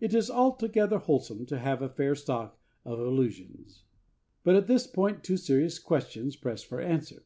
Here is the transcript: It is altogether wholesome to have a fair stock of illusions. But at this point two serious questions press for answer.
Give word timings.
It 0.00 0.12
is 0.14 0.28
altogether 0.28 0.98
wholesome 0.98 1.46
to 1.46 1.58
have 1.60 1.80
a 1.80 1.88
fair 1.88 2.16
stock 2.16 2.58
of 2.84 2.98
illusions. 2.98 3.84
But 4.42 4.56
at 4.56 4.66
this 4.66 4.88
point 4.88 5.22
two 5.22 5.36
serious 5.36 5.78
questions 5.78 6.34
press 6.34 6.64
for 6.64 6.80
answer. 6.80 7.22